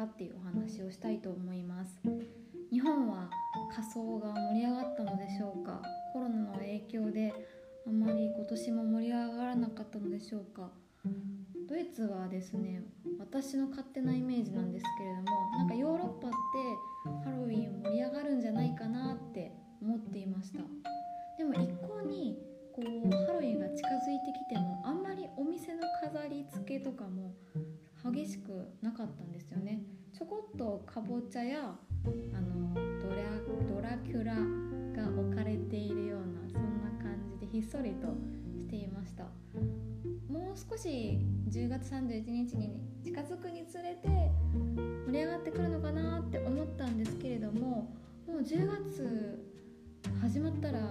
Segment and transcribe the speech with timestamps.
[0.00, 2.00] かっていうお話をしたいと思います。
[2.70, 3.28] 日本は
[3.74, 5.82] 仮装が盛り上がったのでしょうか？
[6.14, 7.34] コロナの影響で
[7.86, 10.70] あまり今年も盛り上がらなかったのでしょうか？
[11.68, 12.82] ドイツはですね
[13.18, 16.36] 私の勝手なイメージなんですけれどもなんかヨーロッパって
[17.24, 20.60] ハロウィン盛り上がるんじゃないかなって思っていました。
[21.36, 22.38] でも一向に
[22.74, 27.34] こうハロウィンが近づいてきてもあんまりお店の飾り付けとかも
[28.04, 29.82] 激しくなかったんですよね。
[30.16, 31.74] ちょこっとかぼちゃや
[32.34, 33.16] あのドラ
[33.68, 38.08] ドラキュラが置かれているようなそんな感じでひっそりと
[38.56, 39.24] していました。
[40.28, 41.18] もう少し
[41.48, 44.08] 10月31日に近づくにつれて
[45.06, 47.92] 盛り上がってくるのかなって思ったんですけれども
[48.26, 49.44] もう10月
[50.20, 50.86] 始まったらハ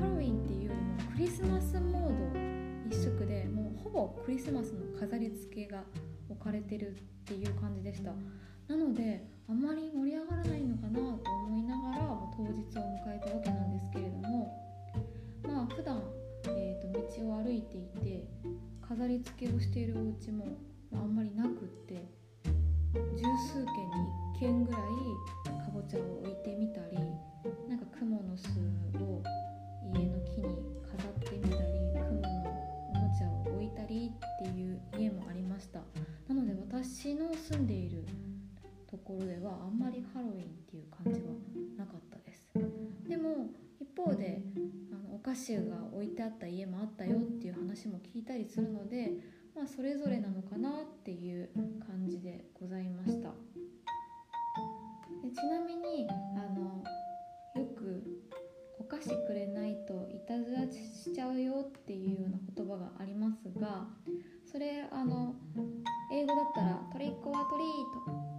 [0.00, 5.82] ロウィンっていうよりもクリスマスモード一色でもうほぼクリスマスの飾り付けが
[6.40, 6.94] 置かれてるっ
[7.26, 8.12] ていう感じでした。
[8.66, 11.98] なのであんまり盛り上がらないのかなと思いながら
[12.34, 14.56] 当日を迎えたわけなんですけれども
[15.44, 16.00] まあ普段
[16.48, 18.24] えーと、道を歩いていて
[18.80, 20.56] 飾り付けをしているお家も
[20.94, 21.52] あんまりなくっ
[21.86, 22.06] て
[22.94, 23.92] 十数軒に
[24.36, 24.80] 1軒ぐらい
[25.44, 26.98] かぼちゃを置いてみたり
[27.68, 28.48] なんかクモの巣
[29.02, 29.22] を
[39.20, 41.26] ところではあんまりハロウィンっていう感じは
[41.76, 42.42] なかったです。
[43.06, 44.40] でも一方で
[44.92, 45.62] あのお菓子が
[45.92, 49.12] 置いてあった家もあったよっていう話も聞いたりするので、
[49.54, 50.72] まあ、それぞれなのかなっ
[51.04, 51.50] ていう
[51.86, 53.28] 感じでございました。
[55.22, 56.82] でちなみにあの
[57.60, 58.02] よく
[58.78, 63.86] お菓子くれないといたずらしちゃうよっていうような言葉がありますが
[64.50, 65.34] それあの
[66.10, 68.29] 英語だったらトリックはトリート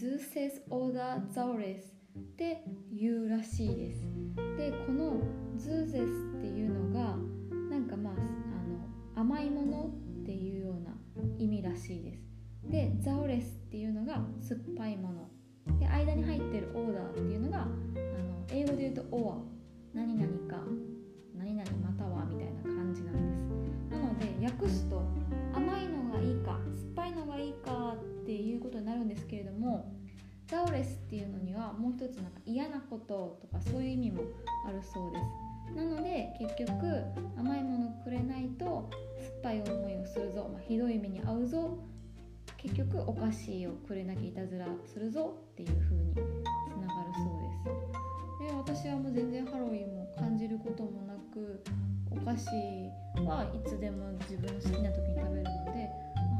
[0.00, 1.76] Zeus oder Zaures
[2.18, 4.08] って言うらしいです。
[4.56, 5.20] でこの
[5.58, 7.16] Zeus っていうのが
[7.68, 9.90] なんかまああの甘いもの
[10.22, 10.96] っていうような
[11.38, 12.24] 意味らしいです。
[12.64, 15.28] で Zaures っていうのが酸っぱいもの。
[15.78, 17.70] で間に入ってるオーダーっていうのがあの
[18.48, 19.36] 英語で言うと or
[19.92, 20.64] 何々か
[21.36, 23.49] 何々またはみたいな感じなんです。
[23.90, 25.02] なので訳すと
[25.54, 29.92] 甘いのがいいか酸っぱいのがいいかっていうことになるんですけれども
[30.46, 34.22] ザオレスっていうのにはもう一つなんか嫌なこととかそういう意味も
[34.66, 35.50] あるそうです。
[35.76, 36.72] なので結局
[37.38, 41.78] 甘いものくれないと酸っぱい思いをするぞ、まあ、ひどい目に遭うぞ
[42.56, 46.14] 結局お菓子をくれなきゃいたずらするぞっていう風に
[48.80, 51.62] 私はもう全然ハロウィンも感じることもなく
[52.10, 52.48] お菓子
[53.28, 55.90] はいつでも自分の好きな時に食べるので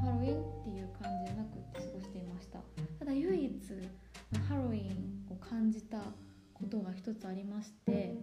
[0.00, 2.60] ハロウィンっていう感じじゃなくて過ごしていました。
[2.98, 3.52] ただ唯一
[4.48, 5.98] ハロウィンを感じた
[6.54, 8.16] ことが一つありまして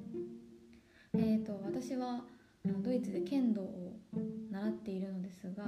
[1.14, 2.22] えーと、私は
[2.66, 4.00] ドイツで剣道を
[4.50, 5.64] 習っているのですが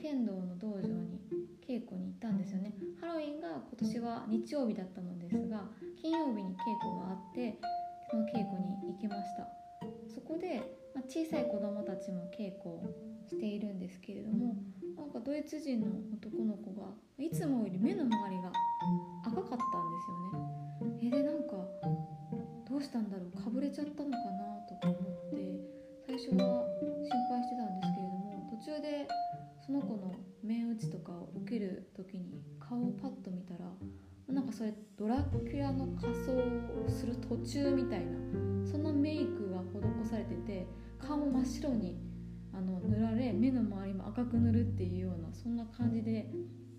[0.00, 1.20] 剣道の道場に
[1.60, 2.72] 稽古に行ったんですよね。
[2.98, 5.68] ハロウィンが今年は日曜日だったのですが
[6.04, 7.56] 金曜日に稽古があって
[8.10, 9.48] その稽古に行きました。
[10.12, 10.60] そこで、
[10.94, 12.92] まあ、小さい子供たちも稽古を
[13.26, 14.54] しているんですけれども
[14.98, 18.52] なんかドイツ人の男の子がいつもより目の周りが
[19.24, 19.58] 赤かったんで
[20.04, 21.08] すよね。
[21.08, 21.56] えでなんか
[22.68, 25.56] どうしたんだろうかぶれちゃったのかなとか思って
[26.04, 26.68] 最初は
[27.00, 29.08] 心配してたんですけれども途中で
[29.64, 33.72] その子の面打ちとかを受ける時に顔をパッと見たら
[34.28, 38.16] なんかそれドラキュラの仮装をする途中みたいな
[38.70, 40.66] そんなメイクが施されてて
[40.98, 41.96] 顔も真っ白に
[42.52, 46.30] あの塗られ目の周りも赤く塗るっていうようなそんな感じで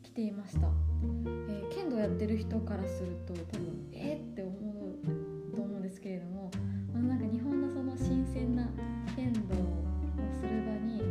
[0.01, 6.49] 来ていました、えー、剣道やってる人からすると多分えー、って思うと思うんですけれども、
[6.93, 8.67] まあ、なんか日本のその新鮮な
[9.15, 9.85] 剣道を
[10.39, 11.01] する場に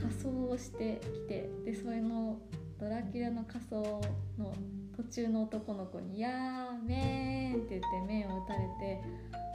[0.00, 2.38] 仮装をしてきてでそれの
[2.78, 4.00] ドラキュラの仮装
[4.38, 4.54] の
[4.96, 9.02] 途中の男の子に「やーめーん」って言って面を打たれて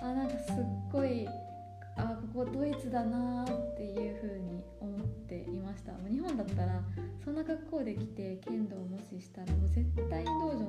[0.01, 0.55] あなんかすっ
[0.91, 1.27] ごい
[1.95, 5.91] あここドイツだなっていう風に思っていました。
[6.09, 6.81] 日本だったら
[7.23, 10.67] そんな格好で来て剣道をもししたらもう絶対に道場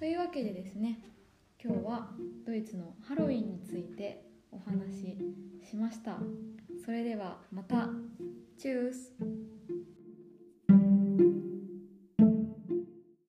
[0.00, 0.98] というわけでですね
[1.62, 2.08] 今日は
[2.46, 6.16] ドイツのハロウィンについてお話ししました。
[6.82, 7.90] それではまた。
[8.58, 9.12] チュース。